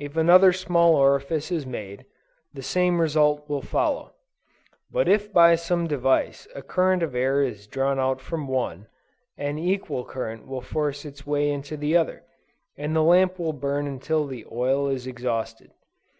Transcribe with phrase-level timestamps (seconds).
[0.00, 2.06] If another small orifice is made,
[2.52, 4.12] the same result will follow;
[4.90, 8.88] but if by some device a current of air is drawn out from one,
[9.38, 12.24] an equal current will force its way into the other,
[12.76, 15.70] and the lamp will burn until the oil is exhausted.